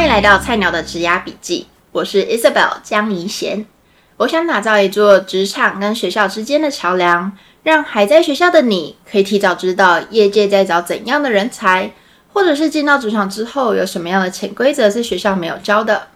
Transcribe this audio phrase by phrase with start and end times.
[0.00, 3.66] 欢迎来到菜鸟的职涯笔记，我是 Isabel 江怡贤。
[4.16, 11.92] 我想打造一座职场跟学校之间的桥梁，让还在学校的你可以提早知道业界在找怎样的人才，
[12.32, 16.08] 或者是进到职场之后有什么样的潜规则是学校没有教的。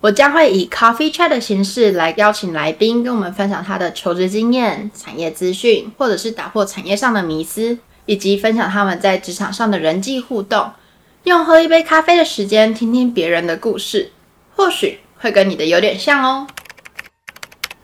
[0.00, 10.70] 我将会以 Coffee Chat 的形式来邀请来宾跟我们分享他的求职经验、产业资讯，或者是打破产业上的迷思，以及分享他们在职场上的人际互动。
[11.24, 14.10] 用喝一杯咖啡的时间，听听别人的故事，
[14.54, 16.46] 或许会跟你的有点像哦。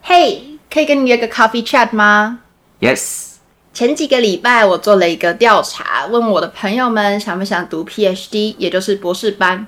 [0.03, 2.41] 嘿，可以跟你约个 coffee chat 吗
[2.81, 3.29] ？Yes。
[3.73, 9.67] 前几个礼拜我做了一个调查，问我的朋友们想不想读 PhD，也就是博士班。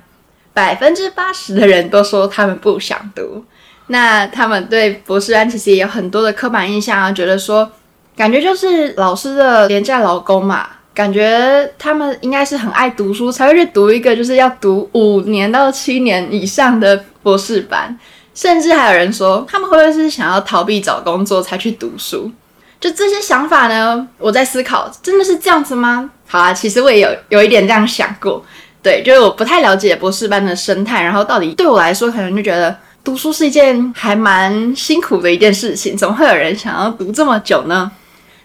[0.53, 3.43] 百分之八十的人都说他们不想读。
[3.87, 7.73] 那他们对博士班其实也有很多的刻板印象啊，觉得说
[8.15, 10.69] 感觉就是老师的廉价劳工嘛。
[10.95, 17.99] 感觉他们应该是很爱读书，才会去读一个就是要读五年到七年以上的博士班，
[18.35, 22.31] 甚至还有人说他们会不会是想要逃避找工作才去读书？
[22.79, 26.11] 就这些想法呢，我在思考，真的是这样子吗？
[26.27, 28.45] 好啊，其实我也有有一点这样想过，
[28.83, 37.91] 对，就是我不太了解博士班的生态，然后到底对我来说，可能就觉得读书是一件还蛮辛苦的一件事情，怎么会有人想要读这么久呢？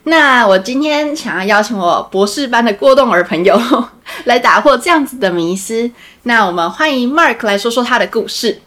[0.08, 3.62] 那我今天想要邀请我博士班的过动儿朋友
[4.24, 5.92] 来打破这样子的迷思。
[6.24, 8.62] 那我们欢迎 Mark 来说说他的故事。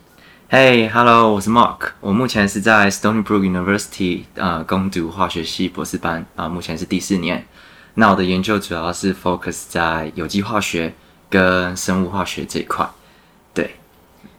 [0.50, 7.46] Hey，Hello，我是 Mark，我目前是在 Stony Brook University 呃攻读化学系博士班啊、呃，目前是第四年。
[7.94, 10.92] 那我的研究主要是 focus 在有机化学
[11.30, 12.86] 跟生物化学这一块。
[13.55, 13.77] 对，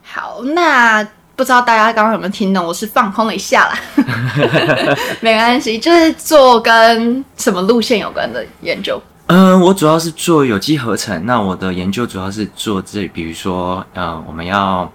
[0.04, 1.08] 好，那。
[1.42, 2.64] 不知道大家刚刚有没有听懂？
[2.64, 3.80] 我是放空了一下啦，
[5.22, 9.02] 没关系，就是做跟什么路线有关的研究。
[9.26, 11.26] 嗯，我主要是做有机合成。
[11.26, 14.88] 那我的研究主要是做这，比如说，呃，我们要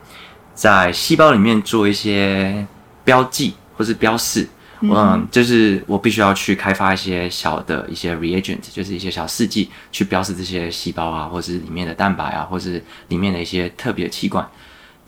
[0.55, 2.65] 在细胞里面做一些
[3.03, 4.49] 标记或是标示。
[4.83, 14.49] 嗯，嗯，就是我必须要去开发一些小的一些 reagent，就是一些小试剂，去标示这些细胞啊，或是里面的蛋白啊，或是里面的一些特别的器官。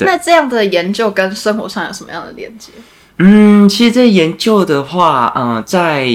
[0.07, 2.73] 那这样的研究跟生活上有什么样的连接？
[3.19, 6.09] 嗯，其实这研究的话，嗯、呃，在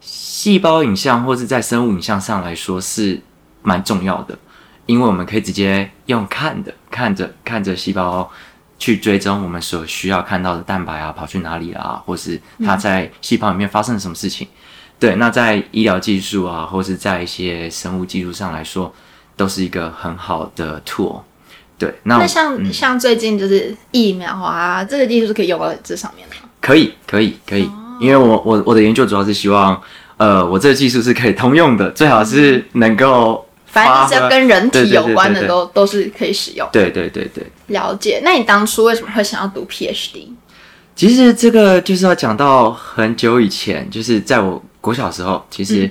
[0.00, 3.20] 细胞影像或是在生物影像上来说是
[3.62, 4.38] 蛮重要的，
[4.86, 8.30] 因为我们可以直接用看的，看着看着细胞
[8.78, 14.48] 去追踪我们所需要看到的蛋白啊跑去哪里啊，或是它在细胞里面发生了什么事情。
[14.48, 14.56] 嗯、
[14.98, 18.90] 对，那在医疗技术啊，或是在一些生物技术上来说，
[19.36, 21.20] 都是一个很好的 tool。
[21.80, 26.42] 对，那，那像、嗯、像最近就是疫苗啊，这个技术是可以用到这上面的吗？
[26.60, 29.80] 可以，可以，可以，哦、因为我我我的研究主要是希望，
[30.18, 36.68] 呃，我这个技术是可以通用的，最好是能够，反正只要跟人体有关的都都是可以使用。
[36.70, 38.20] 对对对对，了解。
[38.22, 40.28] 那你当初为什么会想要读 PhD？
[40.94, 45.90] 其实这个就是要讲到很久以前，就是在我国小的时候，其实、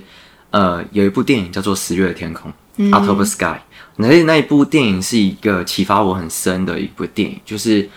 [0.51, 3.57] 嗯、呃有一部电影叫做《十月的天空》嗯、（October Sky）。
[4.01, 7.89] 那那一部电影是一个启发我很深的一部电影，就是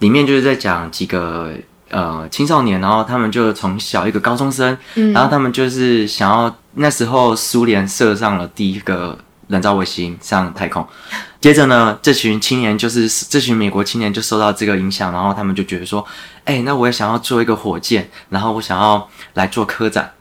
[0.00, 1.52] 里面就是在讲几个
[1.88, 10.86] 呃青少年，然后他们就从小一个高中生，嗯、然后他们就是想要那时候苏联射上了第一个人造卫星上太空，
[11.40, 16.04] 接着呢，这群青年就是这群美国青年就受到这个影响，然后他们就觉得说，
[16.44, 20.12] 哎、欸，那我也想要做一个火箭，然后我想要来做科展。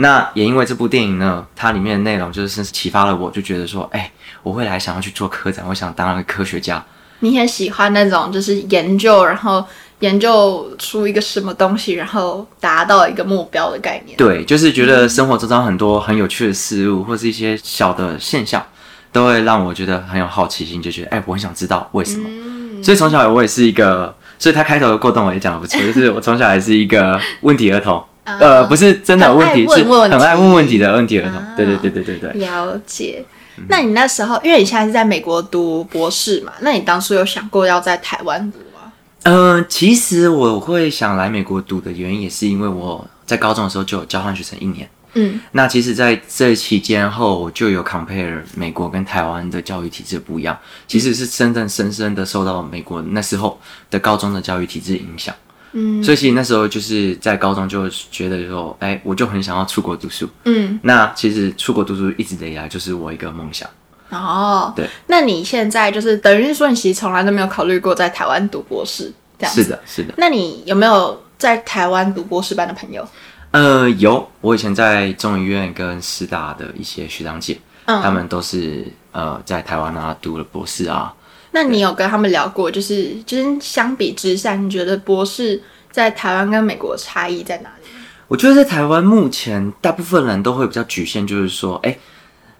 [0.00, 4.12] 那也因为这部电影呢，它里面的内容就是启发了我，就觉得说，哎、欸，
[4.42, 6.82] 我未来想要去做科长，我想当一个科学家。
[7.18, 9.62] 你很喜欢那种就是研究，然后
[9.98, 14.16] 研究出一个什么东西，然后达到一个目标的概念。
[14.16, 18.64] 对，就是觉得生活中很多很有趣的事物，或是一些小的现象，
[19.12, 22.26] 都会让我觉得很有好奇心，就觉得，哎、欸，我很想知道为什么。
[22.26, 28.02] 嗯、所以从小我也是一个，所以他开头的过动我也讲的不错，就是我从小也是一个问题儿童。
[28.38, 31.42] 呃，不是真的有问题，是很爱问问题的问题儿童。
[31.56, 33.24] 对对对对对对，了解。
[33.68, 38.92] 那你那时候，因为你现在是在美国读博士嘛，那你当初有想过要在台湾读吗？
[39.24, 44.88] 嗯，其实我会想来美国读的原因，也是因为我在高中的时候就有交换学生一年。
[45.14, 50.56] 嗯，那其实在这期间后，我就有 compare 美国跟台湾的教育体制不一样，
[50.86, 53.60] 其实是真正深深的受到美国那时候
[53.90, 55.34] 的高中的教育体制影响。
[55.72, 60.28] 嗯，所以其实那时候就是在高中就觉得说，哎、欸，我就很想要出国读书。
[60.44, 63.68] 嗯，那其实出国读书一直以来就是我一个梦想。
[64.10, 64.88] 哦，对。
[65.06, 69.62] 那你现在就是等于说，你其实从来都没有考虑过在台湾读博士这样子。
[69.62, 70.14] 是的，是的。
[70.16, 73.06] 那你有没有在台湾读博士班的朋友？
[73.52, 74.28] 呃，有。
[74.40, 81.14] 我以前在中医院跟师大的一些学长姐，嗯，他们都是呃在台湾啊读了博士啊。
[81.52, 85.60] 那你有跟他们聊过，就是就是相比之下，你觉得博士
[85.90, 87.88] 在台湾跟美国差异在哪里？
[88.28, 91.98] 我觉得在台湾目前大部分人都会比较局限，就是说，哎、欸，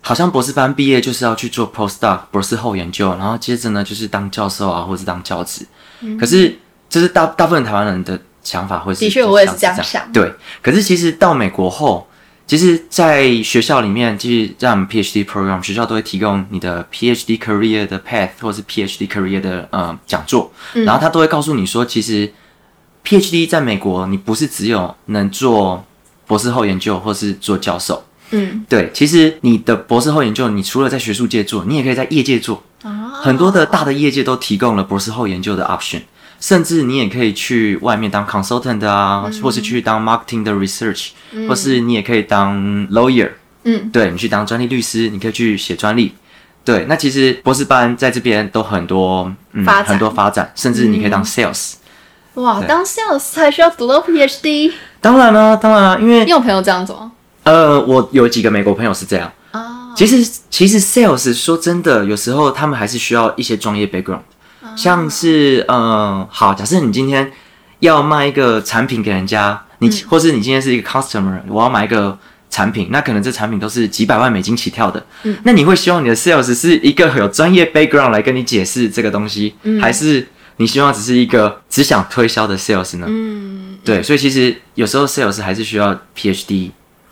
[0.01, 5.65] 好像博士班毕业就是要去做 postdoc 博士后研究，然后接着呢就是当教授啊，或者是当教职。
[6.01, 6.59] 嗯、可是
[6.89, 10.11] 这是大大部分台湾人的想法，会是的确我也是这样想。
[10.13, 12.07] 对，可是其实到美国后。
[12.51, 22.33] 其实，在学校里面，其实在我们 PhD program 学校都会提供你的 PhD career 的 path 或者是 PhD career 的呃讲座，嗯、然后他都会告诉你说，其实
[23.05, 25.87] PhD 在美国，你不是只有能做
[26.27, 28.03] 博士后研究或是做教授，
[28.33, 36.01] 嗯，对，其实你的博士后研究，你除了在学术界做，你也可以在业界做，哦、很多的大的业界都提供了博士后研究的 option。
[36.41, 42.57] 甚至你也可以去外面当 consultant 啊，嗯、或是去当 marketing 的 research，、嗯、或是你也可以当
[42.89, 43.31] lawyer，
[43.65, 46.15] 嗯，对，你去当专利律师，你可以去写专利。
[46.65, 51.75] 对，那其实博士班在这边都很多，嗯，展很多发展，甚至你可以当 sales。
[52.35, 54.73] 嗯、哇，当 sales 还需要读到 PhD？
[55.01, 57.13] 当然了，当然了，因为你有朋友这样子吗？
[57.43, 59.93] 呃，我有几个美国朋友是这样啊。
[59.97, 64.21] 其实，其实 sales 说真的，有时候他们还是需要一些专业 background。
[64.81, 67.31] 像是嗯，好，假设你今天
[67.81, 72.19] 要卖一个产品给人家，你、嗯、或是你今天是一个 customer，我要买一个
[72.49, 83.05] 产品，那可能这产品都是几百万美金起跳的，嗯，那你会希望你的 sales 是一个有专业 background 来跟你解释这个东西，嗯，还是你希望只是一个只想推销的 sales 呢？
[83.07, 86.71] 嗯，对，所以其实有时候 sales 还是需要 PhD。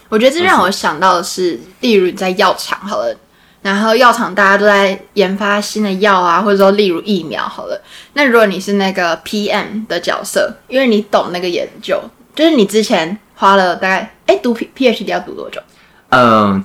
[0.09, 3.15] 我觉得这让我想到的是，例如你在药厂好了。
[3.61, 7.83] 然后药厂大家都在研发新的药啊，或者说例如疫苗好了。
[8.13, 12.01] 那如果你是那个 PM 的角色，因为你懂那个研究，
[12.37, 15.61] 就是你之前花了大概哎读 PhD 要读多久？
[16.11, 16.65] 嗯、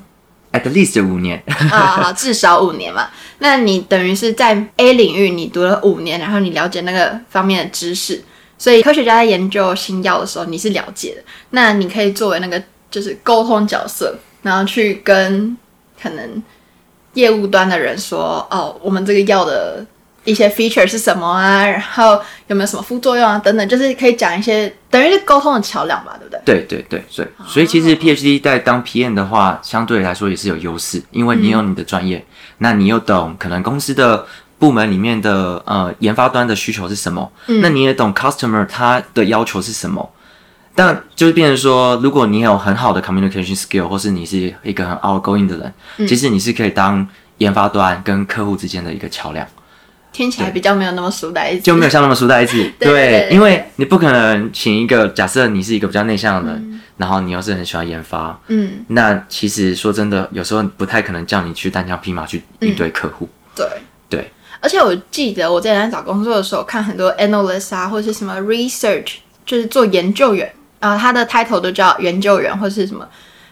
[0.52, 1.42] uh,，at least 五年
[1.72, 3.10] 啊，至少五年嘛。
[3.40, 8.24] 那你等于是在 A 领域你读了五年，然后你了解那个方面的知识，
[8.60, 11.24] 所以科学家在研究新药的时候你是了解的。
[11.50, 12.62] 那你可以作为那个
[12.92, 15.58] 就是沟通角色，然后去跟
[16.00, 16.44] 可能。
[17.14, 19.86] 业务端的人说：“哦，我们这个药的
[20.24, 21.66] 一些 feature 是什么啊？
[21.66, 23.38] 然后有没有什么副作用啊？
[23.38, 32.26] 等等，就是可以讲一些等于是沟通的桥梁吧，对不对？”对对对，所以所以其实 PhD 在当 PM 的话，相对来说也是有优势，因为你有你的专业，嗯、
[32.60, 34.26] 那你又懂可能公司的
[34.58, 40.10] 部门里面的呃研发端的需求是什么，嗯、那你也懂 customer 他的要求是什么。
[40.76, 49.48] 但就是变成说，如果你有很好的 communication skill，或是你是一个很 outgoing 的人，嗯、其实你是可以当研发端跟客户之间的一个桥梁。
[50.12, 52.72] 听起来比较没有那么书呆子，就没有像那么书呆子。
[52.80, 63.28] 对，因为你不可能请一个假设你是一个比较内向的人，嗯、然后你又是很喜欢研发，嗯，那其实说真的，有时候不太可能叫你去单枪匹马去应对客户。
[63.56, 64.32] 对、嗯、对，对。
[64.60, 69.16] 而且我记得我之前在找工作的时候，看很多 analyst 啊，或者是什么 research，
[69.46, 70.54] 就是做研究员。
[70.84, 73.08] 啊，他的 title 都叫研究员或是什么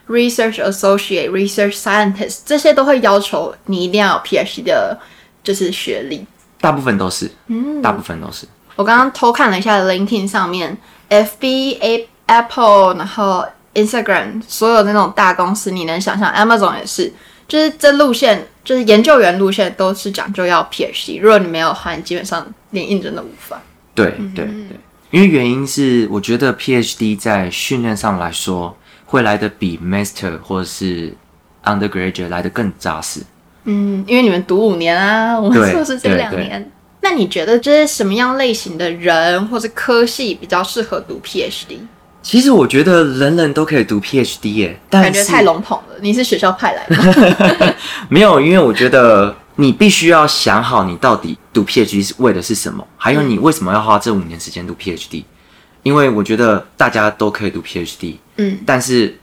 [0.09, 4.99] research associate、research scientist，这些都会要求你一定要有 PhD 的，
[5.41, 6.25] 就是学历。
[6.59, 8.45] 大部分都是，嗯，大部分都是。
[8.75, 10.77] 我刚刚偷看了一下 LinkedIn 上面
[11.09, 17.13] ，FB、A、Apple，然后 Instagram，所有那种大公司，你能想象，Amazon 也是，
[17.47, 23.57] 就是这路线，就是研究员路线都是讲究要 PhD，如果你没有的话，你基本上连应征都无法。
[23.95, 24.45] 对对对。
[24.45, 24.77] 对对
[25.11, 31.13] 因为原因是，我觉得 PhD 在训练上来说，会来的比 Master 或者是
[31.65, 33.19] Undergraduate 来得更扎实。
[33.65, 36.71] 嗯，因为你们读五年啊，我们硕士这两年。
[37.01, 41.79] 那你觉得这是什么样类型的人或是科系比较适合读 PhD？
[42.21, 45.95] 其实我觉得人人都可以读 PhD 耶，但感觉太笼统了。
[45.99, 47.75] 你是学校派来的？
[48.07, 49.35] 没有，因为我觉得。
[49.61, 52.85] 你必须要想好，你到底读 PhD 是为的是什么？
[52.97, 55.23] 还有，你为什么要花这五年时间读 PhD？
[55.83, 59.15] 因为我觉得大家都可以读 PhD，嗯，但是。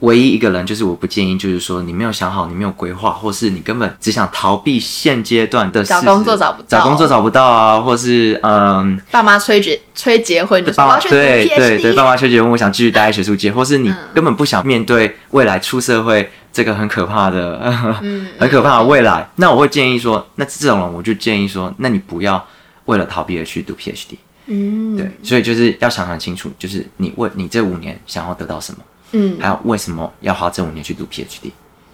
[0.00, 17.58] 唯一一个人就是我不建议，就是说你没有想好，你没有规划，或是你根本只想逃避现阶段的找工作找不到，找工作找不到啊，或是嗯，爸妈催结催结婚的，爸妈对对对，爸妈催结婚，我想继续待在学术界，或是你根本不想面对未来出社会这个很可怕的，
[18.02, 22.46] 嗯，很可怕的未来，那我会建议说，那这种人我就建议说，那你不要
[22.84, 28.78] 为了逃避而去读 PhD，嗯，对，所以就是要想想清楚，就是你为你这五年想要得到什么。
[29.12, 31.50] 嗯，还有为什么要花这五年去读 PhD？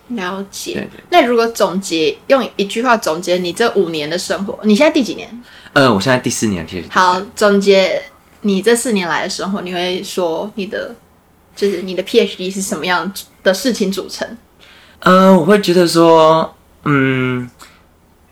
[0.09, 0.75] 了解。
[0.75, 1.01] 对对。
[1.11, 5.43] 那如果总结用一句话总结你这五年的生活，你现在第几年？
[5.73, 6.85] 呃，我现在第四年 PhD。
[6.91, 8.03] 好，总结
[8.43, 10.95] 你这四年来的生活，你会说你的
[11.55, 13.11] 就是你的 PhD 是什么样
[13.43, 14.37] 的事情组成？
[15.01, 16.55] 呃，我会觉得说，
[16.85, 17.51] 嗯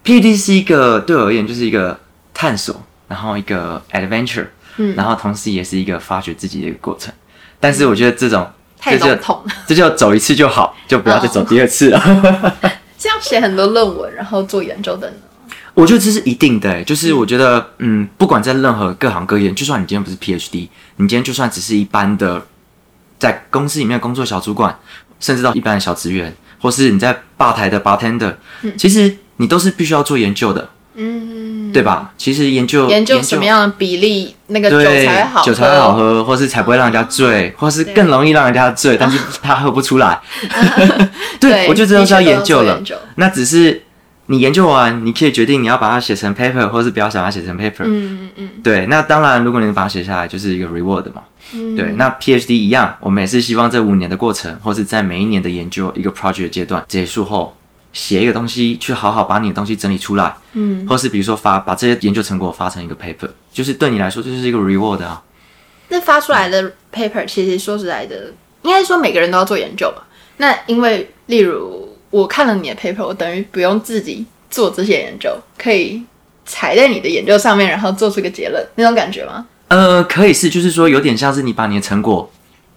[0.05, 1.99] ，PhD 是一个对我而言就是一个
[2.35, 4.47] 探索，然后一个 adventure，
[4.77, 7.13] 嗯，然后同时也是一个发掘自己的一个过程。
[7.59, 8.47] 但是我觉得这种
[8.81, 12.01] 太笼统了，这就走一次就好， 就不要再走第二次了。
[12.99, 15.17] 这样写很多论文，然后做研究的呢？
[15.75, 22.45] 我觉得这是一定的，就是我觉得，嗯，不管在任何各行各业，就算你今天不是 PhD，你今天就算只是一般的
[23.19, 24.77] 在公司里面工作小主管，
[25.21, 28.35] 甚至到一般的小职员，或是你在吧台的 bartender，
[28.77, 31.20] 其实你都是必须要做研究的，嗯，
[31.73, 32.13] 对吧？
[32.17, 40.21] 其实研究研究什么样的比例，那个酒才好，酒才会好喝，或是才不会让人家醉， 或是更容易让人家醉，但是 他喝不出来。
[41.41, 42.83] 对，我觉得这都是要研究了，
[43.17, 43.83] 那只是。
[44.27, 47.83] 你研究完，你可以决定你要把它写成 paper，或是不要想它写成 paper。
[47.83, 48.51] 嗯嗯嗯。
[48.63, 51.23] 对，那当然，如果你能把它写下来，就是一个 reward 嘛。
[51.53, 51.75] 嗯。
[51.75, 57.57] 对，那 PhD 一样，我们也是希望这五年的过程，或是在每一年的研究一个 project 阶段结束后，
[57.93, 60.35] 写一个东西，去好好把你的东西整理出来。
[60.53, 60.87] 嗯。
[60.89, 65.23] 或是比如说发把这些研究成果发成一个 paper，就是对你来说，这就是一个 reward 啊。
[65.89, 68.33] 那发出来的 paper，其实说实在的，
[68.63, 70.03] 应该说每个人都要做研究嘛。
[70.39, 71.89] 那因为例如。
[72.11, 76.03] 我看了你的 paper，我等于不用自己做这些研究，可以
[76.45, 79.47] 踩在你的研究上面，然后做出个结论，那种感觉吗？
[79.69, 82.29] 呃，可以是，就是说有点像是你把你的成果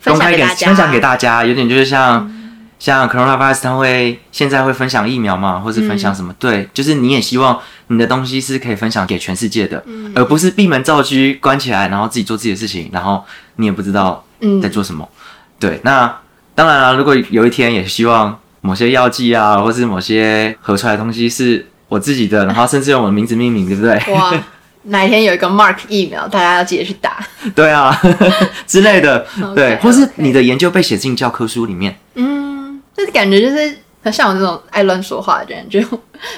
[0.03, 2.42] 公开给分享给大家，有点就是像、嗯、
[2.83, 6.33] 像 coronavirus 他会现在会分享疫苗嘛，或是分享什么？
[6.33, 13.23] 嗯、对，就是你也希望你的东西是可以分享给全世界的，嗯、而不是闭门造车关起来，然后自己做自己的事情，然后
[13.55, 14.21] 你也不知道
[14.61, 15.07] 在做什么。
[15.09, 15.15] 嗯、
[15.57, 16.13] 对，那
[16.53, 18.37] 当然了，如果有一天也希望。
[18.65, 24.13] 某些药剂啊，或是某些合出来的东西是我自己的，然后甚至用我的名字命名，对不对？
[24.13, 24.33] 哇，
[24.83, 27.17] 哪一天有一个 Mark 疫苗，大家要记得去打。
[27.53, 27.93] 对啊，
[28.65, 31.99] 之类的，okay, 对，或是你的研究被写进教科书里面。
[32.15, 32.52] 嗯，
[32.95, 35.81] 这感觉就是很像我这种爱乱说话的人，就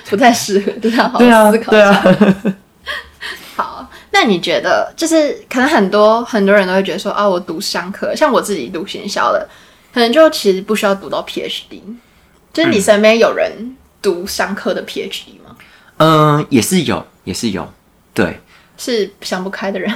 [0.09, 1.81] 不太适合，就要好好思考一下。
[1.81, 2.55] 对啊，对啊。
[3.55, 9.47] 好，那你觉得，就是可能很多很多人都会觉得说，啊，我读商科，像我自己读行销的，
[9.93, 11.81] 可能就其实不需要读到 PhD。
[12.51, 15.55] 就是你身边有人读商科的 PhD 吗？
[15.97, 17.69] 嗯，也是有，也是有，
[18.13, 18.39] 对，
[18.77, 19.93] 是想不开的人，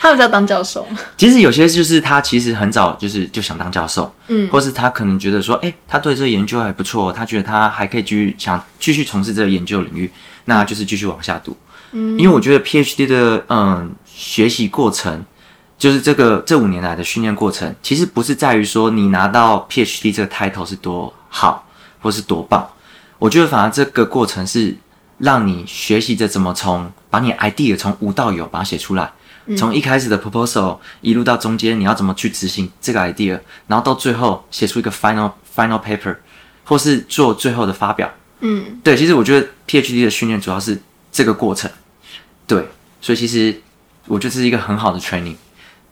[0.00, 0.86] 他们要当教授。
[1.16, 10.10] 其实有些就是他其实很早就是就想当教授，嗯，或是他可能觉得说，哎、欸，他对这个研究还不错，他觉得他还可以继续想继续从事这个研究领域，
[10.46, 11.56] 那就是继续往下读。
[11.92, 15.24] 嗯，因为我觉得 PhD 的嗯学习过程，
[15.78, 21.12] 就是这个这五年来的训练过程，其实不是在于说你拿到 PhD 这个 title 是多。
[21.36, 21.66] 好，
[22.00, 22.64] 或是多棒？
[23.18, 24.72] 我觉得反而这个过程是
[25.18, 29.12] 让你学习着怎么从把你 idea 从无到有把它写出来，
[29.56, 36.16] 从、嗯、一开始的 proposal 一路到中间你要怎么去执行这个 idea，然后到最后写出一个 final final paper，
[36.64, 38.10] 或是做最后的发表。
[38.40, 40.80] 嗯，对，其实我觉得 PhD 的训练主要是
[41.12, 41.70] 这个过程。
[42.46, 42.68] 对，
[43.00, 43.62] 所以其实
[44.06, 45.36] 我觉得这是一个很好的 training，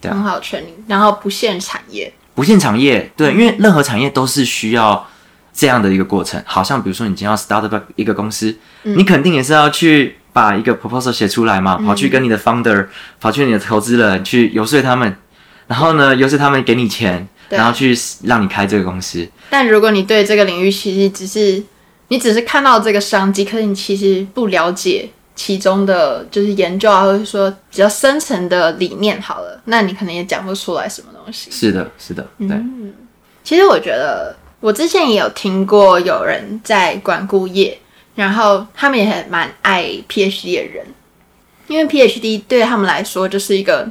[0.00, 5.08] 对、啊，很好的 training，然后不限产业，不限产业，对，因为任何产业都是需要。
[5.54, 12.86] 这样的一个过程，好像比如说你今天要 start up 一个公司，嗯、你肯定也是要去把一个 proposal 写出来嘛，嗯、跑去跟你的 founder，
[13.20, 15.14] 跑去你的投资人去游说他们，
[15.66, 17.94] 然后呢，游说他们给你钱，然后去
[18.24, 19.28] 让你开这个公司。
[19.50, 21.62] 但如果你对这个领域其实只是
[22.08, 31.50] 你只是看到这个商机，可是你其实不了解其中的就是研究啊，或者说比较深层的理念，好了，那你可能也讲不出来什么东西。
[31.50, 32.48] 是的，是的，对。
[32.48, 32.94] 嗯、
[33.44, 34.34] 其实我觉得。
[34.62, 37.76] 我之前也有听过有人在管顾业，
[38.14, 40.86] 然后他们也很蛮爱 PhD 的人，
[41.66, 43.90] 因为 PhD 对他们来说就是一个，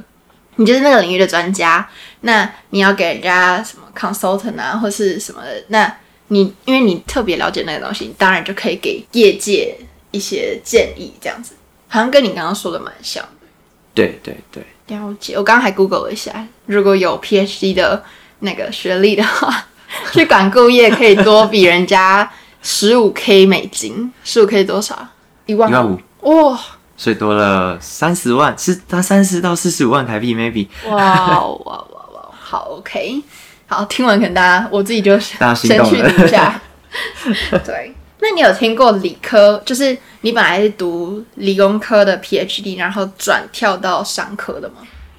[0.55, 1.89] 你就是那个领域的专家，
[2.21, 5.93] 那你要给人家什么 consultant 啊，或是什么的，那
[6.29, 9.77] 你因为你特别了解那个东西，你当然就可以给业界
[10.11, 11.53] 一些建议，这样子，
[11.89, 13.47] 好像跟你刚刚说的蛮像的。
[13.93, 14.63] 对对对，
[14.95, 15.35] 了解。
[15.35, 18.01] 我刚刚还 Google 了一下，如果有 PhD 的
[18.39, 19.67] 那个学历的话。
[20.13, 22.29] 去管顾业可以多比人家
[22.61, 25.07] 十五 K 美金，十五 K 多少？
[25.45, 26.59] 一万一万五哇！
[26.95, 30.67] 所以多了三十万，是他三十到四十五万台币，maybe。
[30.87, 32.29] 哇哇哇哇！
[32.39, 33.23] 好 OK，
[33.65, 36.61] 好，听完可能大家我自己就先去读一下。
[37.65, 44.75] 对，那你有听过理科，就是你本来是读理工科的 PhD，然后转跳到商科的吗？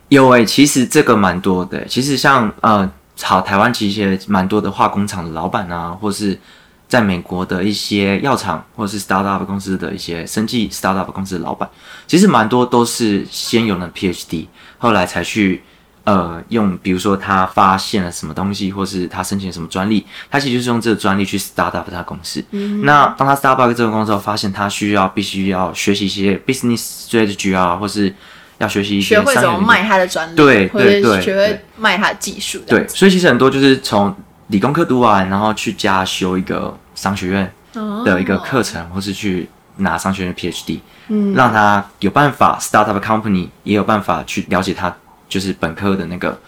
[0.08, 1.84] 有诶、欸，其实这个蛮多的。
[1.86, 2.90] 其实像呃。
[3.22, 6.38] 好，台湾其实也蛮多的化工厂的老板啊，或是
[6.88, 11.68] 在美国的一些药厂，或是 startup 公司的一些生技 startup 公司的老板，
[12.06, 14.46] 其实蛮多都是先有了 PhD，
[14.78, 15.62] 后来才去
[16.04, 22.44] 呃，用比如说他发现了什么东西，或是他申请什么专利，他其实就是用这个专利去 start up 他公司。
[22.50, 28.12] 嗯，那当他 start up 这个公司后，发现他需要必须要学习一些 business strategy 啊，或是
[28.62, 32.58] 要学习一些学会怎么卖他的专利，对对对，学会卖他的技术。
[32.66, 34.14] 对，所以其实很多就是从
[34.46, 37.52] 理工科读完，然后去加修一个商学院
[38.04, 44.94] 的一个课程，哦、或是去拿商学院的 PhD，嗯，让他有办法 start up company，也有办法去了解他。
[45.28, 46.38] 就是本科的那个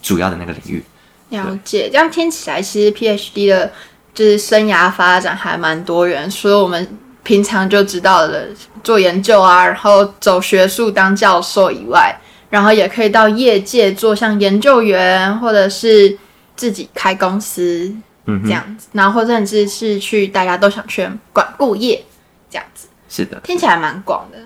[0.00, 0.84] 主要的那个领域，
[1.30, 1.90] 了解。
[1.90, 3.72] 这样听起来，其实 PhD 的
[4.14, 6.30] 就是生涯发展还蛮多元。
[6.30, 6.86] 所以我们
[7.28, 8.48] 平常就知道的
[8.82, 12.18] 做研究啊，然后走学术当教授以外，
[12.48, 16.16] 然后也可以到业界做像研究员，或者是
[16.56, 17.94] 自己开公司，
[18.24, 18.88] 嗯，这样子。
[18.92, 22.02] 然后甚至是去大家都想去管顾业
[22.48, 22.88] 这样子。
[23.10, 24.38] 是的，听起来蛮广的。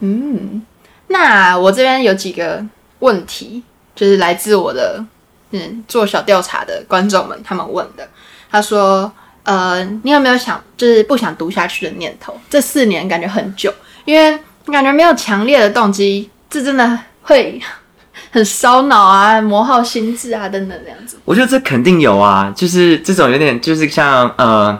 [0.00, 0.62] 嗯，
[1.06, 2.62] 那我这边有几个。
[3.00, 3.62] 问题
[3.94, 5.04] 就是来自我的
[5.50, 8.08] 嗯做小调查的观众们他们问的。
[8.50, 9.12] 他说
[9.46, 12.38] ：“呃，你有没有想就是不想读下去的念头？
[12.50, 13.72] 这四年感觉很久，
[14.04, 17.58] 因为感觉没有强烈的动机，这真的会
[18.30, 24.78] 很烧脑啊，磨耗心智啊等等这样子。”我觉得这肯定有啊，就是这种有点就是像呃。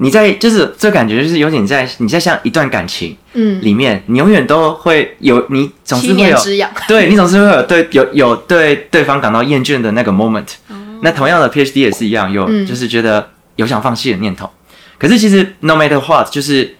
[0.00, 6.38] 你在就是这感觉就是有点在你在像一段感情，嗯，里面你永远都会有你总是会有
[6.86, 10.46] 对你总是会有对有有对对方感到厌倦的那个 moment。
[11.02, 13.28] 那同样的 PhD 也是一样，有就是觉得
[13.58, 14.50] 有想放弃的念头。
[14.98, 16.74] 可是其实 no matter what，就是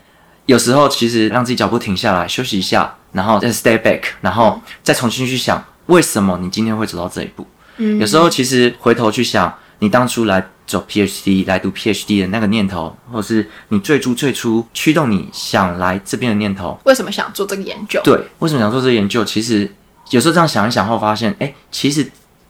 [0.46, 7.46] 有时候其实让自己脚步停下来休息一下，然后再 stay back，然后再重新去想为什么你今天会走到这一步。
[7.76, 10.48] 嗯，有时候其实回头去想你当初来。
[10.68, 17.98] 走 PhD 来读 PhD 的那个念头，或是你最初最初驱动你想来这边的念头，为什么想做这个研究？
[18.04, 19.24] 对，为什么想做这个研究？
[19.24, 19.72] 其实
[20.10, 22.06] 有时候这样想一想后，发现，哎、欸，其实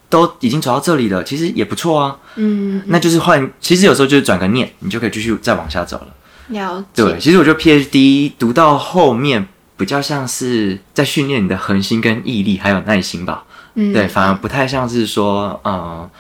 [0.08, 2.18] 都已经走到这里了，其实也不错啊。
[2.36, 6.08] 嗯，那就是换，其实有时候就是转个念，你就可以继续再往下走了。
[6.48, 7.02] 了解。
[7.04, 13.44] 对，其实我觉得 PhD 读到后面比较像是在训练你的恒心跟毅力，还有耐心吧。
[13.74, 16.10] 嗯，对，反而不太像是说，呃。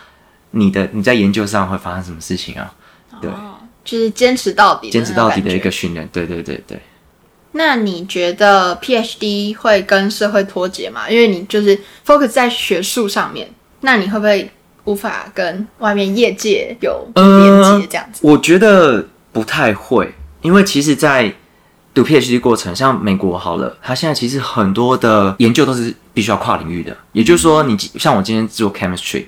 [0.52, 2.72] 你的你在研究上会发生什么事情啊？
[3.20, 6.08] 对，哦、就是坚持到底，坚持到底的一个训练。
[6.10, 6.80] 对对对对。
[7.52, 11.08] 那你觉得 PhD 会跟社会脱节吗？
[11.10, 13.46] 因为你就是 focus 在学术上面，
[13.80, 14.50] 那你会不会
[14.84, 17.86] 无法跟外面业界有连接？
[17.88, 18.30] 这样子、呃？
[18.30, 21.32] 我觉得不太会，因为其实，在
[21.94, 26.96] 读 PhD 过程，像美国好了，它现在其实很多的研究都是必须要跨领域的。
[27.12, 29.24] 也就是说，你像我今天做 chemistry。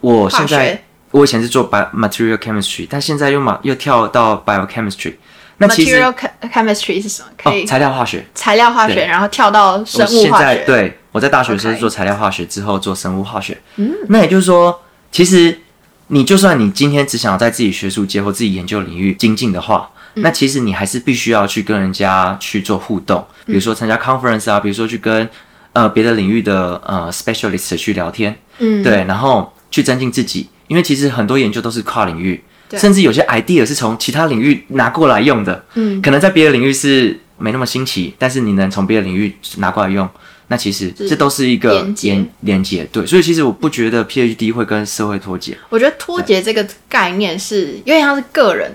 [0.00, 5.14] 我现在我以前是做 bio material chemistry，但现在又马又跳到 biochemistry。
[5.58, 6.14] 那其实 material
[6.52, 7.28] chemistry 是什么？
[7.40, 8.26] 可以、哦、材料化学。
[8.34, 10.20] 材料化学，然后跳到生物化学。
[10.20, 13.56] 现在对，我在大学的时候是做材料化学，之后做生物化学。
[13.76, 15.60] 嗯，那也就是说，其实
[16.08, 25.28] 你就算你今天只想要在自己学术界或自己研究领域精进的话，嗯、那其实你还是必须要去跟人家去做互动，比如说参加 conference 啊，比如说去跟
[25.72, 28.36] 呃别的领域的呃 specialist 去聊天。
[28.58, 29.52] 嗯，对，然后。
[29.72, 32.38] 去增进自己，因为其实很多研究都是跨领域，
[32.72, 35.64] 甚至有些 idea 是从其他领域拿过来用的。
[35.72, 40.06] 嗯，可能在别的领域是没那么新奇，但是你能从别的领域拿过来用，
[40.52, 42.24] 那其实这都是一个连接。
[42.40, 45.56] 连接对，所以其实我不觉得 PhD 会跟社会脱节。
[45.70, 48.70] 我觉得脱节这个概念是因为它是个人，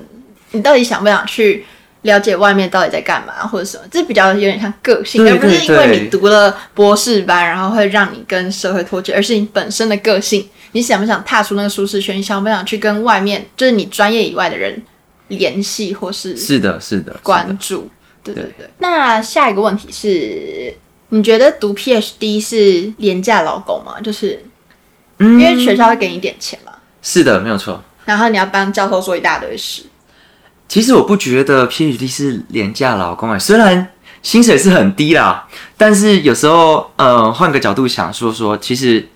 [0.52, 1.64] 你到底想不想去
[2.02, 3.84] 了解外面到底在干嘛，或者什么？
[3.92, 10.48] 这比较有点像个性，而不是因为你读了博士班，然后会让你跟社会脱节，而是你本身的个性。
[10.72, 12.18] 你想不想踏出那个舒适圈？
[12.18, 14.82] 你想不想去跟外面，就是你专业以外的人
[15.28, 17.90] 联系，或是是的，是的，关注？
[18.24, 18.68] 对对对。
[18.80, 20.74] 那下一个问题是，
[21.10, 24.00] 你觉得读 PhD 是廉价劳工吗？
[24.02, 24.44] 就是，
[25.20, 26.72] 因为学校会给你点钱嘛。
[27.02, 27.84] 是的，没有错。
[28.06, 29.84] 然后你要帮教授做一大堆事。
[30.68, 33.90] 其实我不觉得 PhD 是廉价劳工哎，虽然
[34.22, 39.08] 薪水是很低啦，但是有时候呃，换个角度想说说，其实。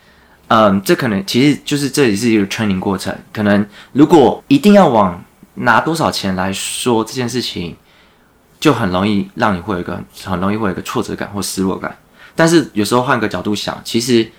[0.53, 3.17] 嗯，这可能其实就是这里是一个 training 过程。
[3.31, 5.23] 可能如果一定要往
[5.53, 7.73] 拿多少钱来说这件事情，
[8.61, 11.93] 就很容易让你会有一个很容易会有一个挫折感或失落感。
[12.33, 14.31] 但是有时候换个角度想，其实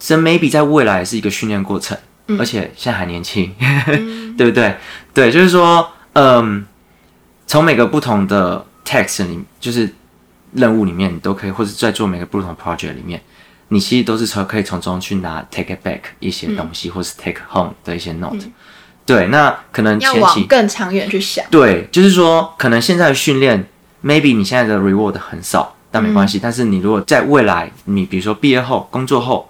[0.00, 4.76] 这 maybe 在未来是一个训练过程，嗯、而且现在还年轻，嗯、 对不对？
[5.14, 6.66] 对，就是说，嗯，
[7.46, 9.88] 从每个不同的 text 里，就是
[10.52, 13.22] 任务里面，你都可以，或者在做每个不同 project 里面。
[13.68, 18.48] 你其实都是从可以从中去拿 take it back 一些东西，嗯、或是 take home 的一些 note。
[19.08, 21.44] 嗯、对，那可能前期要往更长远去想。
[21.50, 23.66] 对，就是说，可能现在的训练
[24.04, 26.38] ，maybe 你现在的 reward 很少，但没关系。
[26.38, 29.48] 嗯、但是你如果在未来，你比如说毕业后、工作后，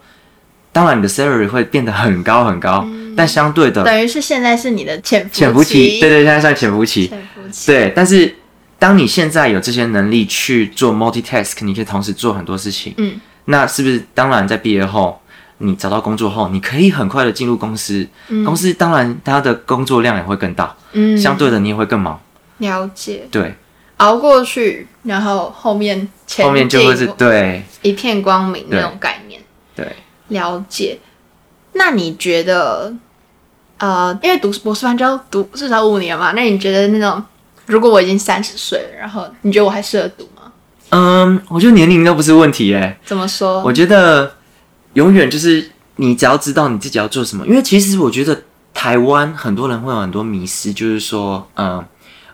[0.73, 7.92] 当然你的 salary 会变得很高很高，嗯、但相对的，等于是现在是你的潜潜伏期，对对，现在算潜伏期，潜伏期，对。
[7.97, 8.37] 但是
[8.79, 15.21] 当你现在有这些能力去做 multitask，你可以同时做很多事情，嗯，那是不是当然在毕业后，
[15.59, 22.21] 你找到工作后，你可以很快的进入公司，嗯、公司当然它的工作量也会更大，嗯，相对的你也会更忙，
[22.59, 23.55] 了解，对。
[23.99, 29.40] 熬过去，然后后面前后面就会是对一片光明那种概念。
[29.75, 31.01] 对，对了解。
[31.73, 32.94] 那你觉得，
[33.79, 36.31] 呃，因为读博士班就要读至少五年嘛？
[36.37, 37.21] 那你觉得那种，
[37.66, 40.53] 如果我已经三十岁了，然后你觉得我还适合读吗？
[40.90, 42.97] 嗯，我觉得年龄都不是问题诶。
[43.05, 43.64] 怎么说？
[43.64, 44.33] 我觉得
[44.94, 47.46] 永远就是你只要知道你自己要做什么。
[47.46, 51.85] 因为其实我觉得台湾很多人会有很多迷失，就是说，嗯。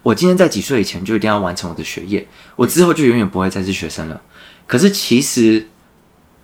[0.04, 4.20] 我今天在几岁以前就一定要完成我的学业，我之后就永远不会再是学生了。
[4.66, 5.66] 可是其实，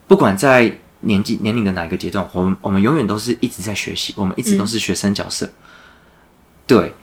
[0.09, 5.45] 不管在年纪年龄的哪一个阶段，我们我们永远都是一直在学习，我们一直都是学生角色。
[5.45, 5.53] 嗯、
[6.67, 6.95] 对，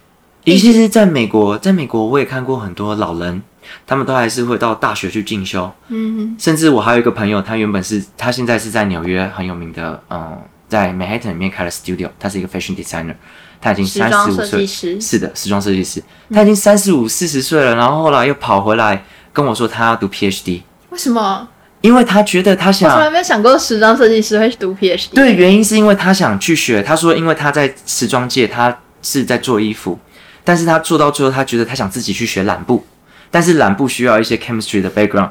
[0.46, 3.44] 尤其是在美国，在美国我也看过很多老人，
[3.86, 5.72] 他们都还是会到大学去进修。
[5.90, 13.16] 嗯哼，甚至我还有一个朋友，他原本是他现在是在纽约很有名的，嗯，在 Manhattan 里面开了 studio，他是一个 fashion designer。
[13.60, 16.02] 他已经三十五岁，是的，时装设计师。
[16.32, 19.04] 他已经三十五、四十岁了，然后后来又跑回来
[19.34, 20.62] 跟我说，他要读 PhD。
[20.92, 21.48] 为什么？
[21.82, 25.10] 因为他觉得他想，我从来没有想过时装设计师会读 PhD。
[25.16, 26.84] 对，原因是因为他想去学。
[26.84, 29.98] 他说，因为他在时装界，他是在做衣服，
[30.44, 32.86] 但是他做到最后，他觉得他想自己去学染布，
[33.32, 35.30] 但是染布需要一些 chemistry 的 background，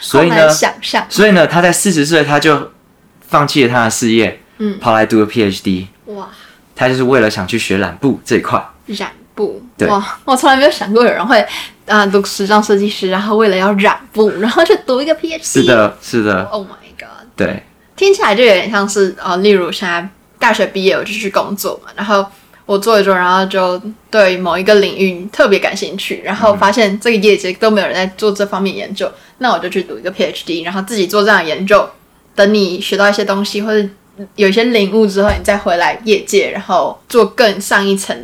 [0.00, 2.70] 所以呢，想象，所以呢，他在四十岁他就
[3.20, 5.86] 放弃了他的事业，嗯，跑来读了 PhD。
[6.06, 6.28] 哇。
[6.74, 11.46] 他就是为了想去学染布这一块，染布，对，哇，我从来没有想过有人会
[11.84, 15.44] 啊读时装设计师，然后为了要染布， 然后去读一个 PhD。
[15.44, 16.44] 是的，是的。
[16.44, 17.26] Oh my god！
[17.36, 17.62] 对，
[17.96, 22.24] 听起来就有点像是啊、呃，例如现在大学毕业我就去工作嘛，然后
[22.70, 31.90] 我做一做，然后就对某一个领域特别感兴趣，然后发现这个业界都没有人在做这方面研究，嗯、那我就去读一个 PhD，然后自己做这样的研究，
[32.36, 33.88] 等你学到一些东西或者。
[34.36, 38.14] 有一些领悟之后，你再回来业界，然后做更上一层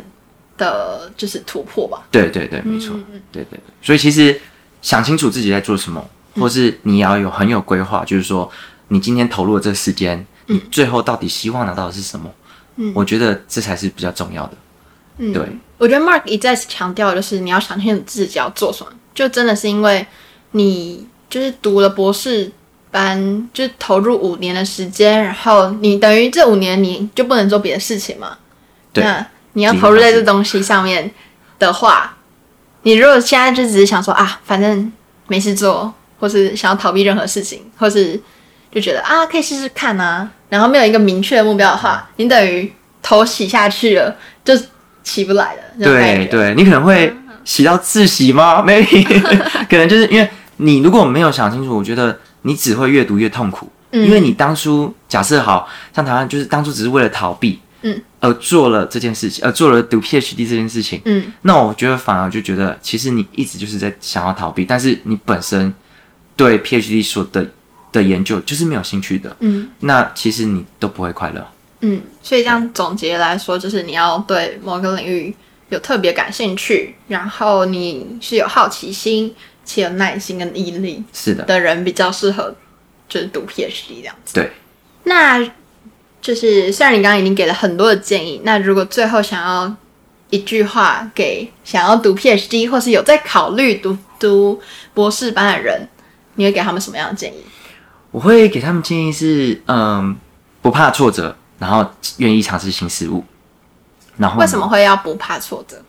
[0.55, 2.05] 的，就是突破吧。
[2.11, 2.95] 对对对，没错。
[2.95, 4.39] 嗯、对对对，所以其实
[4.83, 8.47] 想清楚自己在做什么，或是你要有很有规划，就是说
[8.89, 12.29] 你今天投入的这时间，你最后到底希望拿到的是什么？
[12.29, 12.46] 嗯，
[12.93, 14.53] 我觉得这才是比较重要的。
[15.17, 15.43] 嗯，对。
[15.77, 20.05] 我觉得 Mark 一再强调，就是你要想清楚自己要做什么，就真的是因为
[20.51, 22.51] 你就是读了博士。
[22.89, 28.37] 班就是投入五年的时间，然后你等于这五年你就不能做别的事情嘛？
[28.93, 29.03] 对。
[29.03, 31.11] 那你要投入在这东西上面
[31.59, 32.15] 的话，
[32.83, 34.91] 你如果现在就只是想说啊，反正
[35.27, 38.19] 没事做，或是想要逃避任何事情，或是
[38.71, 44.53] 就觉得啊可以试试看啊，然后没有一个明确的目标的话，你等于头洗下去了，就
[45.03, 45.61] 起不来了。
[45.79, 48.61] 对对，你可能会洗到自洗吗？
[48.67, 49.03] Maybe，
[49.69, 52.17] 可能就是因为你如果没有想清楚，我觉得。
[52.43, 65.73] 你只会越读越痛苦，嗯、因为你当初假设好像台湾就是当初只是为了逃避，嗯，而做了这件事情，而做了读 PhD 这件事情，嗯，那我觉得反而就觉得其实你一直就是在想要逃避，但是你本身
[66.37, 67.45] 对 PhD 所的
[67.97, 71.45] 的研究就是没有兴趣的，嗯，那其实你都不会快乐，
[71.81, 75.35] 嗯，所以这样总结来说，就是你要对某个领域
[75.69, 79.35] 有特别感兴趣，然后你是有好奇心。
[79.69, 82.55] 且有耐心跟毅力是的的人比较适合，
[83.09, 84.33] 就是读 PhD 这样子。
[84.33, 84.49] 对，
[85.03, 85.45] 那
[86.21, 89.75] 就是虽然你刚刚已经给了很多的建议，那如果最后想要
[90.29, 94.61] 一句话给想要读 PhD 或是有在考虑读读
[94.93, 95.85] 博士班的人，
[96.35, 97.43] 你会给他们什么样的建议？
[98.17, 100.15] 我会给他们建议是，嗯，
[100.59, 103.23] 不怕挫折，然后愿意尝试新事物。
[104.17, 105.79] 然后为什么会要不怕挫折？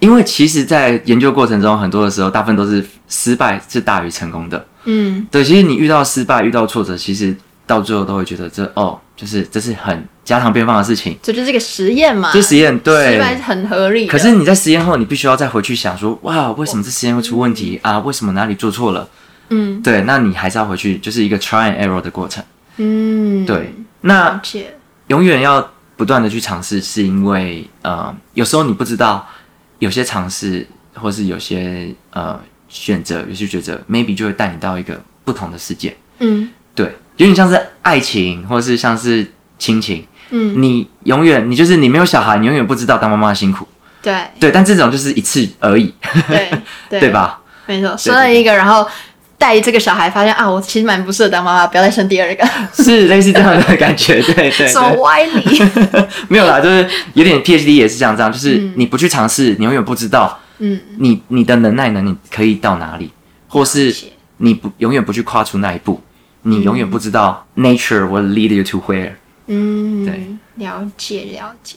[0.00, 4.66] 因为其实，在研究过程中，很多的时候，大部分都是失败是大于成功的。
[4.86, 5.44] 嗯，对。
[5.44, 7.32] 其实你遇到失败、遇到挫折，其实
[7.64, 11.16] 到最后都会觉得这哦，就是这是很家常便饭的事情。
[11.22, 12.32] 这就是一个实验嘛。
[12.32, 14.08] 这实验对，失败是很合理。
[14.08, 17.98] 可是你在实验后，你必须要再回去想说，哇，为什么这实验会出问题、嗯、啊？
[18.00, 19.08] 为什么哪里做错了？
[19.50, 20.02] 嗯，对。
[20.02, 22.42] 那你还是要回去，就是一个 try and error 的过程。
[22.76, 23.74] 嗯，对。
[24.02, 24.40] 那
[25.08, 29.26] 永远要不断的去尝试，是因为呃，有时候你不知道。
[29.80, 32.36] 有些尝试，或是有些呃
[32.68, 35.96] 选择，有些抉择，maybe 就会带你到一个不同的世界。
[36.18, 39.24] 嗯，对，有点像是爱情，或是像是
[39.56, 40.04] 亲情。
[40.30, 43.68] 嗯，你永远，你就是你没有小孩，你永远不知道当妈妈的辛苦。
[44.02, 45.94] 对，对，但这种就是一次而已。
[46.26, 46.50] 对，
[46.90, 47.40] 对， 对吧？
[47.66, 48.84] 没错，生了一个，然后
[49.38, 54.66] 带这个小孩，发现啊，我其实蛮不适合当妈妈，不要再生第二个， 是类似这样的感觉，对 对，对。
[54.68, 55.62] 什么歪理？
[56.28, 63.10] 没有啦，就是有点 PhD 也是这样，这样就是你不去尝试，你永远不知道，嗯，你你的能耐能力可以到哪里，
[63.48, 63.94] 或是
[64.38, 66.00] 你不永远不去跨出那一步，
[66.42, 69.12] 你永远不知道 nature will lead you to where。
[69.46, 71.76] 嗯，对，了解了解。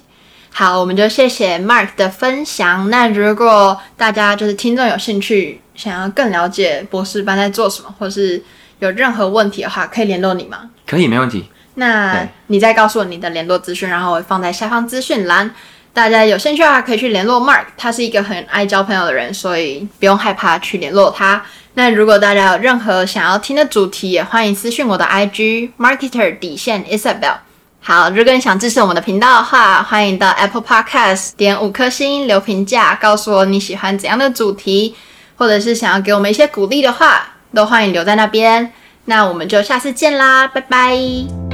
[0.54, 2.90] 好，我们就谢谢 Mark 的分享。
[2.90, 8.42] 那如果大家就是听众有兴趣，想要更了解博士班在做什么，或是
[8.80, 10.70] 有任何问题的话，可以联络你吗？
[10.86, 11.50] 可以，没问题。
[11.76, 15.50] 那你再告诉我你的联络资讯，然后我会放在下方资讯栏。
[15.94, 21.44] 大家有兴趣的话，可以去联络 Mark，他是一个很爱交朋友的人，所以不用害怕去联络他。
[21.74, 27.38] 那如果大家有任何想要听的主题，也欢迎私讯我的 IG Marketer 底线 Isabel。
[27.84, 34.96] 好，如果你想支持我们的频道的话，欢迎到 Apple Podcast 点五颗星留评价，告诉我你喜欢怎样的主题，
[35.36, 37.24] 或者是想要给我们一些鼓励的话，
[37.56, 38.72] 都欢迎留在那边。
[39.06, 41.51] 那我们就下次见啦，拜拜。